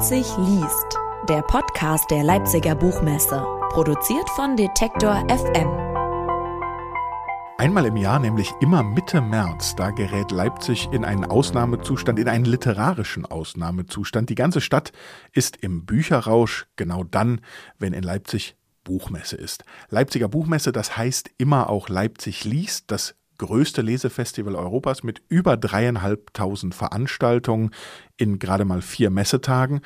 Leipzig 0.00 0.34
liest, 0.38 0.98
der 1.28 1.42
Podcast 1.42 2.10
der 2.10 2.22
Leipziger 2.22 2.74
Buchmesse, 2.74 3.44
produziert 3.68 4.30
von 4.30 4.56
Detektor 4.56 5.26
FM. 5.28 5.68
Einmal 7.58 7.84
im 7.84 7.98
Jahr, 7.98 8.18
nämlich 8.18 8.50
immer 8.62 8.82
Mitte 8.82 9.20
März, 9.20 9.76
da 9.76 9.90
gerät 9.90 10.30
Leipzig 10.30 10.88
in 10.90 11.04
einen 11.04 11.26
Ausnahmezustand, 11.26 12.18
in 12.18 12.30
einen 12.30 12.46
literarischen 12.46 13.26
Ausnahmezustand. 13.26 14.30
Die 14.30 14.36
ganze 14.36 14.62
Stadt 14.62 14.92
ist 15.32 15.58
im 15.58 15.84
Bücherrausch, 15.84 16.66
genau 16.76 17.04
dann, 17.04 17.42
wenn 17.78 17.92
in 17.92 18.02
Leipzig 18.02 18.56
Buchmesse 18.84 19.36
ist. 19.36 19.64
Leipziger 19.90 20.28
Buchmesse, 20.28 20.72
das 20.72 20.96
heißt 20.96 21.30
immer 21.36 21.68
auch 21.68 21.90
Leipzig 21.90 22.44
liest, 22.44 22.90
das 22.90 23.16
größte 23.40 23.80
Lesefestival 23.80 24.54
Europas 24.54 25.02
mit 25.02 25.22
über 25.28 25.56
dreieinhalbtausend 25.56 26.74
Veranstaltungen 26.74 27.70
in 28.18 28.38
gerade 28.38 28.66
mal 28.66 28.82
vier 28.82 29.08
Messetagen. 29.08 29.80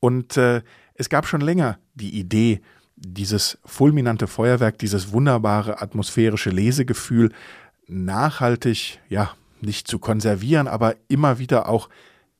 Und 0.00 0.36
äh, 0.36 0.62
es 0.94 1.08
gab 1.08 1.26
schon 1.26 1.40
länger 1.40 1.78
die 1.94 2.18
Idee, 2.18 2.60
dieses 2.96 3.58
fulminante 3.64 4.26
Feuerwerk, 4.26 4.78
dieses 4.78 5.12
wunderbare 5.12 5.80
atmosphärische 5.80 6.50
Lesegefühl 6.50 7.30
nachhaltig, 7.86 8.98
ja, 9.08 9.34
nicht 9.60 9.86
zu 9.86 10.00
konservieren, 10.00 10.66
aber 10.66 10.96
immer 11.06 11.38
wieder 11.38 11.68
auch 11.68 11.88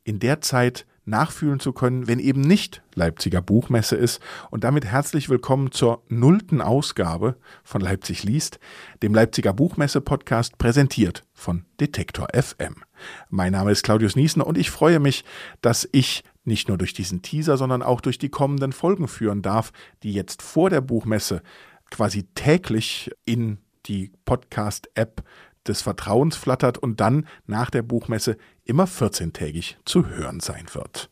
in 0.02 0.18
der 0.18 0.40
Zeit 0.40 0.84
nachfühlen 1.06 1.60
zu 1.60 1.72
können, 1.72 2.08
wenn 2.08 2.18
eben 2.18 2.40
nicht 2.40 2.82
Leipziger 2.94 3.40
Buchmesse 3.40 3.96
ist. 3.96 4.20
Und 4.50 4.64
damit 4.64 4.84
herzlich 4.84 5.28
willkommen 5.28 5.70
zur 5.70 6.02
nullten 6.08 6.60
Ausgabe 6.60 7.36
von 7.64 7.80
Leipzig 7.80 8.24
liest, 8.24 8.58
dem 9.02 9.14
Leipziger 9.14 9.52
Buchmesse-Podcast, 9.52 10.58
präsentiert 10.58 11.24
von 11.32 11.64
Detektor 11.80 12.28
FM. 12.34 12.82
Mein 13.30 13.52
Name 13.52 13.70
ist 13.70 13.84
Claudius 13.84 14.16
Niesner 14.16 14.46
und 14.46 14.58
ich 14.58 14.70
freue 14.70 14.98
mich, 14.98 15.24
dass 15.60 15.88
ich 15.92 16.24
nicht 16.44 16.68
nur 16.68 16.76
durch 16.76 16.92
diesen 16.92 17.22
Teaser, 17.22 17.56
sondern 17.56 17.82
auch 17.82 18.00
durch 18.00 18.18
die 18.18 18.28
kommenden 18.28 18.72
Folgen 18.72 19.08
führen 19.08 19.42
darf, 19.42 19.72
die 20.02 20.12
jetzt 20.12 20.42
vor 20.42 20.70
der 20.70 20.80
Buchmesse 20.80 21.42
quasi 21.90 22.24
täglich 22.34 23.10
in 23.24 23.58
die 23.86 24.12
Podcast-App 24.24 25.22
des 25.68 25.82
Vertrauens 25.82 26.36
flattert 26.36 26.78
und 26.78 27.00
dann 27.00 27.26
nach 27.46 27.70
der 27.70 27.82
Buchmesse 27.82 28.36
immer 28.66 28.84
14-tägig 28.84 29.76
zu 29.84 30.08
hören 30.08 30.40
sein 30.40 30.66
wird. 30.72 31.10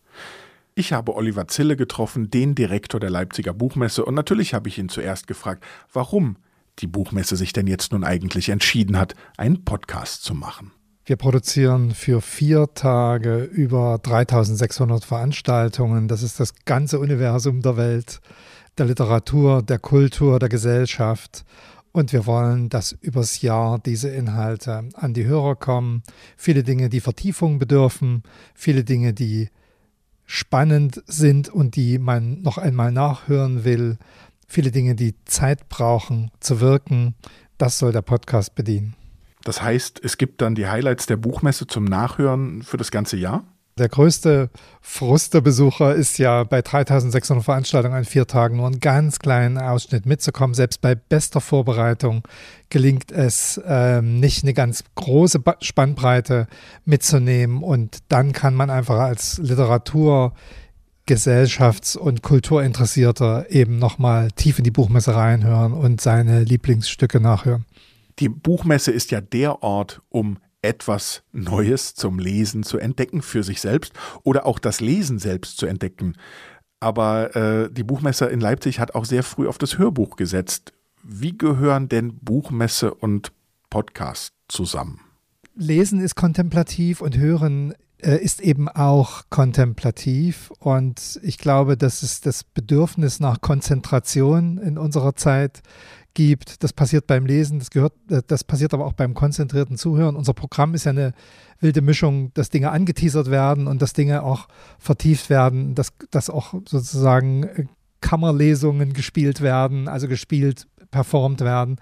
Ich 0.74 0.92
habe 0.92 1.14
Oliver 1.14 1.46
Zille 1.48 1.76
getroffen, 1.76 2.30
den 2.30 2.54
Direktor 2.54 2.98
der 3.00 3.10
Leipziger 3.10 3.54
Buchmesse, 3.54 4.04
und 4.04 4.14
natürlich 4.14 4.54
habe 4.54 4.68
ich 4.68 4.78
ihn 4.78 4.88
zuerst 4.88 5.26
gefragt, 5.26 5.64
warum 5.92 6.36
die 6.80 6.88
Buchmesse 6.88 7.36
sich 7.36 7.52
denn 7.52 7.68
jetzt 7.68 7.92
nun 7.92 8.02
eigentlich 8.02 8.48
entschieden 8.48 8.98
hat, 8.98 9.14
einen 9.36 9.64
Podcast 9.64 10.24
zu 10.24 10.34
machen. 10.34 10.72
Wir 11.06 11.16
produzieren 11.16 11.92
für 11.92 12.20
vier 12.20 12.72
Tage 12.74 13.44
über 13.44 13.98
3600 14.02 15.04
Veranstaltungen. 15.04 16.08
Das 16.08 16.22
ist 16.22 16.40
das 16.40 16.54
ganze 16.64 16.98
Universum 16.98 17.60
der 17.60 17.76
Welt, 17.76 18.20
der 18.78 18.86
Literatur, 18.86 19.62
der 19.62 19.78
Kultur, 19.78 20.38
der 20.38 20.48
Gesellschaft. 20.48 21.44
Und 21.94 22.12
wir 22.12 22.26
wollen, 22.26 22.70
dass 22.70 22.90
übers 22.90 23.40
Jahr 23.40 23.78
diese 23.78 24.08
Inhalte 24.08 24.88
an 24.94 25.14
die 25.14 25.26
Hörer 25.26 25.54
kommen. 25.54 26.02
Viele 26.36 26.64
Dinge, 26.64 26.88
die 26.88 26.98
Vertiefung 26.98 27.60
bedürfen, 27.60 28.24
viele 28.52 28.82
Dinge, 28.82 29.12
die 29.14 29.48
spannend 30.26 31.04
sind 31.06 31.48
und 31.48 31.76
die 31.76 32.00
man 32.00 32.42
noch 32.42 32.58
einmal 32.58 32.90
nachhören 32.90 33.62
will. 33.62 33.98
Viele 34.48 34.72
Dinge, 34.72 34.96
die 34.96 35.14
Zeit 35.24 35.68
brauchen 35.68 36.32
zu 36.40 36.60
wirken. 36.60 37.14
Das 37.58 37.78
soll 37.78 37.92
der 37.92 38.02
Podcast 38.02 38.56
bedienen. 38.56 38.96
Das 39.44 39.62
heißt, 39.62 40.00
es 40.02 40.18
gibt 40.18 40.42
dann 40.42 40.56
die 40.56 40.66
Highlights 40.66 41.06
der 41.06 41.16
Buchmesse 41.16 41.68
zum 41.68 41.84
Nachhören 41.84 42.64
für 42.64 42.76
das 42.76 42.90
ganze 42.90 43.16
Jahr? 43.16 43.44
Der 43.76 43.88
größte 43.88 44.50
Frust 44.80 45.34
der 45.34 45.40
Besucher 45.40 45.96
ist 45.96 46.18
ja 46.18 46.44
bei 46.44 46.62
3600 46.62 47.44
Veranstaltungen 47.44 47.96
an 47.96 48.04
vier 48.04 48.28
Tagen 48.28 48.58
nur 48.58 48.66
einen 48.66 48.78
ganz 48.78 49.18
kleinen 49.18 49.58
Ausschnitt 49.58 50.06
mitzukommen. 50.06 50.54
Selbst 50.54 50.80
bei 50.80 50.94
bester 50.94 51.40
Vorbereitung 51.40 52.22
gelingt 52.70 53.10
es 53.10 53.60
ähm, 53.66 54.20
nicht 54.20 54.44
eine 54.44 54.54
ganz 54.54 54.84
große 54.94 55.42
Spannbreite 55.60 56.46
mitzunehmen 56.84 57.64
und 57.64 57.98
dann 58.10 58.32
kann 58.32 58.54
man 58.54 58.70
einfach 58.70 59.00
als 59.00 59.38
Literatur 59.38 60.34
Gesellschafts- 61.06 61.96
und 61.96 62.22
Kulturinteressierter 62.22 63.50
eben 63.50 63.78
nochmal 63.78 64.30
tief 64.30 64.58
in 64.58 64.64
die 64.64 64.70
Buchmesse 64.70 65.16
reinhören 65.16 65.72
und 65.72 66.00
seine 66.00 66.44
Lieblingsstücke 66.44 67.18
nachhören. 67.18 67.66
Die 68.20 68.28
Buchmesse 68.28 68.92
ist 68.92 69.10
ja 69.10 69.20
der 69.20 69.64
Ort, 69.64 70.00
um 70.08 70.38
etwas 70.64 71.22
Neues 71.32 71.94
zum 71.94 72.18
Lesen 72.18 72.62
zu 72.62 72.78
entdecken 72.78 73.22
für 73.22 73.42
sich 73.42 73.60
selbst 73.60 73.92
oder 74.22 74.46
auch 74.46 74.58
das 74.58 74.80
Lesen 74.80 75.18
selbst 75.18 75.58
zu 75.58 75.66
entdecken. 75.66 76.16
Aber 76.80 77.36
äh, 77.36 77.70
die 77.70 77.84
Buchmesse 77.84 78.26
in 78.26 78.40
Leipzig 78.40 78.80
hat 78.80 78.94
auch 78.94 79.04
sehr 79.04 79.22
früh 79.22 79.46
auf 79.46 79.58
das 79.58 79.78
Hörbuch 79.78 80.16
gesetzt. 80.16 80.72
Wie 81.02 81.36
gehören 81.36 81.88
denn 81.88 82.16
Buchmesse 82.18 82.92
und 82.92 83.32
Podcast 83.70 84.34
zusammen? 84.48 85.00
Lesen 85.54 86.00
ist 86.00 86.14
kontemplativ 86.14 87.00
und 87.00 87.16
Hören 87.16 87.74
äh, 87.98 88.16
ist 88.16 88.40
eben 88.40 88.68
auch 88.68 89.24
kontemplativ. 89.30 90.50
Und 90.58 91.20
ich 91.22 91.38
glaube, 91.38 91.76
dass 91.76 92.02
es 92.02 92.20
das 92.20 92.44
Bedürfnis 92.44 93.20
nach 93.20 93.40
Konzentration 93.40 94.58
in 94.58 94.78
unserer 94.78 95.14
Zeit 95.14 95.62
gibt. 96.14 96.62
Das 96.62 96.72
passiert 96.72 97.06
beim 97.06 97.26
Lesen, 97.26 97.58
das 97.58 97.70
gehört, 97.70 97.92
äh, 98.10 98.22
das 98.26 98.44
passiert 98.44 98.72
aber 98.72 98.86
auch 98.86 98.92
beim 98.92 99.14
konzentrierten 99.14 99.76
Zuhören. 99.76 100.16
Unser 100.16 100.32
Programm 100.32 100.74
ist 100.74 100.84
ja 100.84 100.90
eine 100.90 101.12
wilde 101.60 101.82
Mischung, 101.82 102.32
dass 102.34 102.50
Dinge 102.50 102.70
angeteasert 102.70 103.30
werden 103.30 103.66
und 103.66 103.82
dass 103.82 103.92
Dinge 103.92 104.22
auch 104.22 104.48
vertieft 104.78 105.30
werden, 105.30 105.74
dass, 105.74 105.92
dass 106.10 106.30
auch 106.30 106.54
sozusagen 106.66 107.44
äh, 107.44 107.64
Kammerlesungen 108.00 108.92
gespielt 108.92 109.40
werden, 109.40 109.88
also 109.88 110.08
gespielt, 110.08 110.66
performt 110.90 111.40
werden. 111.40 111.76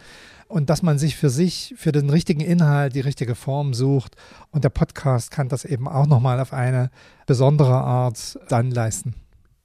Und 0.46 0.68
dass 0.68 0.82
man 0.82 0.98
sich 0.98 1.16
für 1.16 1.30
sich, 1.30 1.74
für 1.78 1.92
den 1.92 2.10
richtigen 2.10 2.40
Inhalt, 2.40 2.94
die 2.94 3.00
richtige 3.00 3.34
Form 3.34 3.72
sucht. 3.72 4.16
Und 4.50 4.64
der 4.64 4.68
Podcast 4.68 5.30
kann 5.30 5.48
das 5.48 5.64
eben 5.64 5.88
auch 5.88 6.06
nochmal 6.06 6.38
auf 6.40 6.52
eine 6.52 6.90
besondere 7.26 7.74
Art 7.74 8.38
dann 8.48 8.70
leisten. 8.70 9.14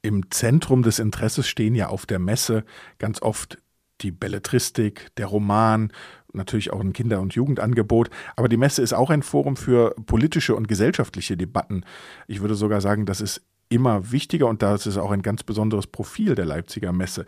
Im 0.01 0.31
Zentrum 0.31 0.83
des 0.83 0.99
Interesses 0.99 1.47
stehen 1.47 1.75
ja 1.75 1.89
auf 1.89 2.05
der 2.05 2.19
Messe 2.19 2.63
ganz 2.99 3.21
oft 3.21 3.57
die 4.01 4.11
Belletristik, 4.11 5.15
der 5.17 5.27
Roman, 5.27 5.91
natürlich 6.33 6.71
auch 6.71 6.79
ein 6.79 6.93
Kinder- 6.93 7.19
und 7.19 7.33
Jugendangebot. 7.33 8.09
Aber 8.35 8.47
die 8.47 8.57
Messe 8.57 8.81
ist 8.81 8.93
auch 8.93 9.09
ein 9.09 9.23
Forum 9.23 9.55
für 9.55 9.95
politische 10.05 10.55
und 10.55 10.67
gesellschaftliche 10.67 11.37
Debatten. 11.37 11.83
Ich 12.27 12.41
würde 12.41 12.55
sogar 12.55 12.81
sagen, 12.81 13.05
das 13.05 13.21
ist 13.21 13.41
immer 13.69 14.11
wichtiger 14.11 14.47
und 14.47 14.61
das 14.61 14.87
ist 14.87 14.97
auch 14.97 15.11
ein 15.11 15.21
ganz 15.21 15.43
besonderes 15.43 15.87
Profil 15.87 16.35
der 16.35 16.45
Leipziger 16.45 16.93
Messe. 16.93 17.25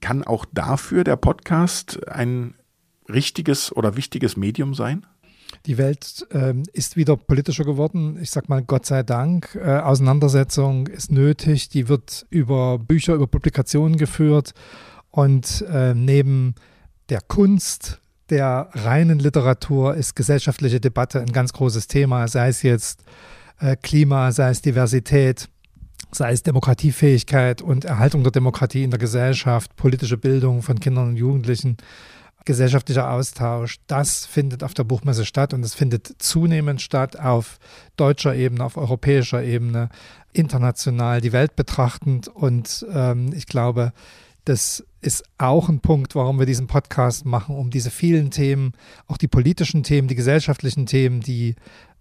Kann 0.00 0.24
auch 0.24 0.44
dafür 0.52 1.04
der 1.04 1.16
Podcast 1.16 2.06
ein 2.08 2.54
richtiges 3.08 3.74
oder 3.74 3.96
wichtiges 3.96 4.36
Medium 4.36 4.74
sein? 4.74 5.06
Die 5.66 5.78
Welt 5.78 6.26
ähm, 6.30 6.62
ist 6.72 6.96
wieder 6.96 7.16
politischer 7.16 7.64
geworden. 7.64 8.18
Ich 8.20 8.30
sag 8.30 8.48
mal, 8.48 8.62
Gott 8.62 8.86
sei 8.86 9.02
Dank. 9.02 9.56
Äh, 9.56 9.78
Auseinandersetzung 9.78 10.86
ist 10.86 11.10
nötig. 11.10 11.68
Die 11.68 11.88
wird 11.88 12.26
über 12.30 12.78
Bücher, 12.78 13.14
über 13.14 13.26
Publikationen 13.26 13.96
geführt. 13.96 14.54
Und 15.10 15.64
äh, 15.70 15.94
neben 15.94 16.54
der 17.08 17.20
Kunst, 17.20 18.00
der 18.30 18.68
reinen 18.72 19.18
Literatur 19.18 19.94
ist 19.94 20.14
gesellschaftliche 20.14 20.80
Debatte 20.80 21.20
ein 21.20 21.32
ganz 21.32 21.52
großes 21.52 21.88
Thema, 21.88 22.28
sei 22.28 22.48
es 22.48 22.62
jetzt 22.62 23.02
äh, 23.58 23.76
Klima, 23.76 24.30
sei 24.32 24.50
es 24.50 24.62
Diversität, 24.62 25.48
sei 26.12 26.32
es 26.32 26.42
Demokratiefähigkeit 26.42 27.62
und 27.62 27.84
Erhaltung 27.84 28.22
der 28.22 28.32
Demokratie 28.32 28.84
in 28.84 28.90
der 28.90 28.98
Gesellschaft, 28.98 29.74
politische 29.76 30.16
Bildung 30.16 30.62
von 30.62 30.78
Kindern 30.78 31.08
und 31.08 31.16
Jugendlichen, 31.16 31.76
gesellschaftlicher 32.44 33.10
Austausch. 33.10 33.76
Das 33.86 34.26
findet 34.26 34.64
auf 34.64 34.74
der 34.74 34.84
Buchmesse 34.84 35.24
statt 35.24 35.52
und 35.52 35.64
es 35.64 35.74
findet 35.74 36.14
zunehmend 36.18 36.80
statt 36.80 37.18
auf 37.18 37.58
deutscher 37.96 38.34
Ebene, 38.34 38.64
auf 38.64 38.76
europäischer 38.76 39.42
Ebene, 39.42 39.88
international, 40.32 41.20
die 41.20 41.32
Welt 41.32 41.56
betrachtend. 41.56 42.28
Und 42.28 42.86
ähm, 42.92 43.32
ich 43.34 43.46
glaube, 43.46 43.92
das 44.44 44.84
ist 45.00 45.24
auch 45.38 45.68
ein 45.68 45.80
Punkt, 45.80 46.14
warum 46.14 46.38
wir 46.38 46.46
diesen 46.46 46.66
Podcast 46.66 47.24
machen, 47.24 47.56
um 47.56 47.70
diese 47.70 47.90
vielen 47.90 48.30
Themen, 48.30 48.72
auch 49.06 49.16
die 49.16 49.28
politischen 49.28 49.82
Themen, 49.82 50.08
die 50.08 50.14
gesellschaftlichen 50.14 50.86
Themen, 50.86 51.20
die 51.20 51.56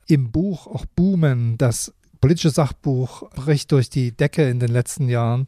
im 0.08 0.32
Buch 0.32 0.68
auch 0.68 0.86
boomen, 0.96 1.58
das 1.58 1.94
politische 2.20 2.50
Sachbuch 2.50 3.30
bricht 3.32 3.72
durch 3.72 3.90
die 3.90 4.12
Decke 4.12 4.50
in 4.50 4.60
den 4.60 4.72
letzten 4.72 5.08
Jahren, 5.08 5.46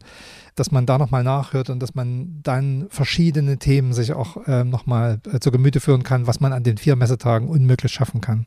dass 0.54 0.70
man 0.70 0.86
da 0.86 0.98
nochmal 0.98 1.24
nachhört 1.24 1.70
und 1.70 1.80
dass 1.80 1.94
man 1.94 2.40
dann 2.42 2.86
verschiedene 2.88 3.58
Themen 3.58 3.92
sich 3.92 4.12
auch 4.12 4.46
äh, 4.46 4.64
nochmal 4.64 5.20
äh, 5.30 5.38
zu 5.38 5.50
Gemüte 5.50 5.80
führen 5.80 6.02
kann, 6.02 6.26
was 6.26 6.40
man 6.40 6.52
an 6.52 6.64
den 6.64 6.78
vier 6.78 6.96
Messetagen 6.96 7.48
unmöglich 7.48 7.92
schaffen 7.92 8.20
kann. 8.20 8.46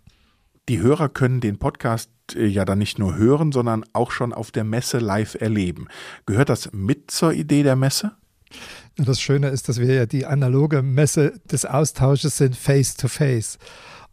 Die 0.67 0.79
Hörer 0.79 1.09
können 1.09 1.41
den 1.41 1.59
Podcast 1.59 2.09
äh, 2.35 2.45
ja 2.45 2.65
dann 2.65 2.79
nicht 2.79 2.97
nur 2.97 3.15
hören, 3.15 3.51
sondern 3.51 3.85
auch 3.93 4.11
schon 4.11 4.33
auf 4.33 4.51
der 4.51 4.63
Messe 4.63 4.97
live 4.97 5.35
erleben. 5.35 5.87
Gehört 6.25 6.49
das 6.49 6.71
mit 6.73 7.11
zur 7.11 7.33
Idee 7.33 7.61
der 7.61 7.75
Messe? 7.75 8.13
Das 8.97 9.19
Schöne 9.19 9.49
ist, 9.49 9.67
dass 9.67 9.79
wir 9.79 9.93
ja 9.93 10.05
die 10.05 10.25
analoge 10.25 10.81
Messe 10.81 11.33
des 11.51 11.65
Austausches 11.65 12.37
sind 12.37 12.55
face 12.55 12.95
to 12.95 13.07
face. 13.07 13.57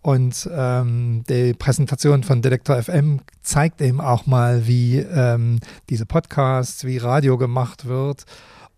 Und 0.02 0.50
ähm, 0.52 1.22
die 1.28 1.54
Präsentation 1.54 2.24
von 2.24 2.42
Detektor 2.42 2.82
FM 2.82 3.20
zeigt 3.42 3.80
eben 3.80 4.00
auch 4.00 4.26
mal, 4.26 4.66
wie 4.66 4.98
ähm, 4.98 5.60
diese 5.88 6.06
Podcasts, 6.06 6.84
wie 6.84 6.98
Radio 6.98 7.38
gemacht 7.38 7.86
wird. 7.86 8.24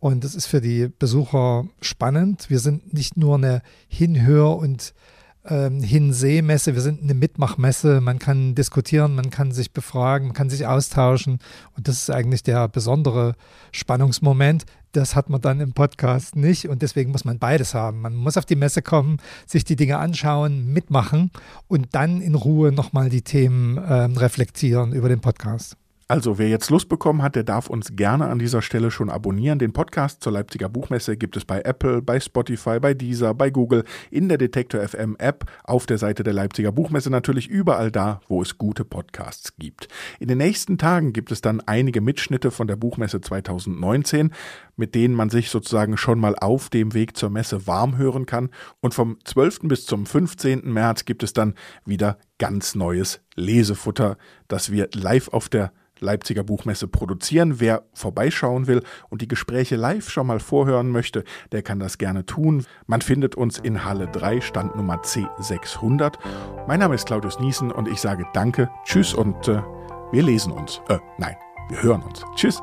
Und 0.00 0.22
es 0.22 0.34
ist 0.34 0.44
für 0.44 0.61
die 0.61 0.88
Besucher 0.99 1.64
spannend. 1.81 2.50
Wir 2.50 2.58
sind 2.58 2.93
nicht 2.93 3.16
nur 3.16 3.37
eine 3.37 3.62
Hinhör- 3.88 4.58
und 4.58 4.93
ähm, 5.46 5.82
Hinsehmesse, 5.82 6.75
wir 6.75 6.81
sind 6.81 7.02
eine 7.02 7.14
Mitmachmesse. 7.14 8.00
Man 8.00 8.19
kann 8.19 8.55
diskutieren, 8.55 9.14
man 9.14 9.31
kann 9.31 9.52
sich 9.52 9.73
befragen, 9.73 10.29
man 10.29 10.35
kann 10.35 10.50
sich 10.50 10.67
austauschen. 10.67 11.38
Und 11.76 11.88
das 11.88 12.02
ist 12.02 12.11
eigentlich 12.11 12.43
der 12.43 12.69
besondere 12.69 13.35
Spannungsmoment. 13.73 14.64
Das 14.93 15.17
hat 15.17 15.29
man 15.29 15.41
dann 15.41 15.61
im 15.61 15.73
Podcast 15.73 16.37
nicht 16.37 16.69
und 16.69 16.82
deswegen 16.82 17.11
muss 17.11 17.25
man 17.25 17.38
beides 17.38 17.75
haben. 17.75 18.00
Man 18.00 18.14
muss 18.14 18.37
auf 18.37 18.46
die 18.46 18.56
Messe 18.56 18.81
kommen, 18.81 19.19
sich 19.44 19.64
die 19.64 19.76
Dinge 19.76 19.99
anschauen, 19.99 20.73
mitmachen 20.73 21.31
und 21.67 21.88
dann 21.93 22.20
in 22.20 22.37
Ruhe 22.37 22.70
nochmal 22.70 23.08
die 23.08 23.23
Themen 23.23 23.76
äh, 23.76 24.05
reflektieren 24.05 24.93
über 24.93 25.08
den 25.08 25.20
Podcast. 25.20 25.76
Also 26.06 26.37
wer 26.37 26.49
jetzt 26.51 26.69
Lust 26.69 26.91
bekommen 26.91 27.23
hat, 27.23 27.35
der 27.35 27.45
darf 27.45 27.71
uns 27.71 27.97
gerne 27.97 28.27
an 28.27 28.39
dieser 28.39 28.61
Stelle 28.61 28.91
schon 28.91 29.09
abonnieren. 29.09 29.59
Den 29.59 29.73
Podcast 29.73 30.23
zur 30.23 30.33
Leipziger 30.33 30.69
Buchmesse 30.69 31.17
gibt 31.17 31.35
es 31.35 31.47
bei 31.47 31.62
Apple, 31.62 32.03
bei 32.03 32.21
Spotify, 32.21 32.79
bei 32.79 32.93
Deezer, 32.93 33.33
bei 33.33 33.49
Google, 33.49 33.85
in 34.11 34.29
der 34.29 34.37
Detektor 34.37 34.87
FM 34.87 35.17
App, 35.19 35.51
auf 35.65 35.87
der 35.87 35.97
Seite 35.97 36.23
der 36.23 36.35
Leipziger 36.35 36.73
Buchmesse 36.73 37.09
natürlich 37.09 37.49
überall 37.49 37.91
da, 37.91 38.21
wo 38.29 38.43
es 38.43 38.59
gute 38.59 38.85
Podcasts 38.85 39.56
gibt. 39.56 39.89
In 40.21 40.29
den 40.29 40.37
nächsten 40.37 40.77
Tagen 40.77 41.15
gibt 41.15 41.33
es 41.33 41.41
dann 41.41 41.62
einige 41.62 42.03
Mitschnitte 42.03 42.50
von 42.50 42.67
der 42.67 42.77
Buchmesse 42.77 43.23
2019, 43.23 44.31
mit 44.77 44.95
denen 44.95 45.15
man 45.15 45.31
sich 45.31 45.49
sozusagen 45.49 45.97
schon 45.97 46.21
mal 46.21 46.37
auf 46.39 46.69
dem 46.69 46.93
Weg 46.93 47.17
zur 47.17 47.31
Messe 47.31 47.67
warm 47.67 47.97
hören 47.97 48.27
kann. 48.27 48.50
Und 48.81 48.93
vom 48.93 49.17
12. 49.25 49.61
bis 49.62 49.87
zum 49.87 50.05
15. 50.05 50.71
März 50.71 51.07
gibt 51.07 51.23
es 51.23 51.33
dann 51.33 51.55
wieder 51.87 52.19
ganz 52.39 52.75
neues 52.75 53.23
Lesefutter, 53.37 54.19
das 54.49 54.71
wir 54.71 54.91
live 54.93 55.29
auf 55.29 55.49
der 55.49 55.73
Leipziger 56.00 56.44
Buchmesse 56.44 56.88
produzieren. 56.88 57.61
Wer 57.61 57.85
vorbeischauen 57.93 58.67
will 58.67 58.82
und 59.11 59.23
die 59.23 59.29
Gespräche 59.29 59.76
live 59.76 60.08
schon 60.08 60.26
mal 60.26 60.41
vorhören 60.41 60.91
möchte, 60.91 61.25
der 61.52 61.62
kann 61.62 61.79
das 61.79 61.99
gerne 61.99 62.26
tun. 62.26 62.64
Man 62.87 63.00
findet 63.00 63.35
uns 63.35 63.58
in 63.58 63.85
Halle 63.85 64.08
3, 64.08 64.41
Standnummer 64.41 65.02
C600. 65.02 66.14
Mein 66.67 66.81
Name 66.81 66.94
ist 66.94 67.06
Claudius 67.06 67.38
Niesen 67.41 67.70
und 67.70 67.88
ich 67.88 68.00
sage 68.00 68.25
Danke, 68.32 68.70
Tschüss 68.85 69.14
und 69.14 69.49
äh, 69.49 69.62
wir 70.12 70.23
lesen 70.23 70.52
uns. 70.52 70.81
Äh, 70.88 70.99
nein, 71.19 71.37
wir 71.69 71.82
hören 71.82 72.02
uns. 72.02 72.25
Tschüss. 72.35 72.61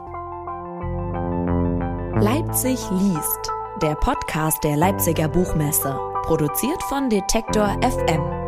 Leipzig 2.22 2.80
liest, 2.92 3.52
der 3.82 3.96
Podcast 3.96 4.64
der 4.64 4.78
Leipziger 4.78 5.28
Buchmesse, 5.28 5.98
produziert 6.24 6.84
von 6.84 7.10
Detektor 7.10 7.80
FM. 7.82 8.41